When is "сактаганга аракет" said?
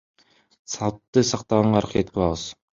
1.33-2.13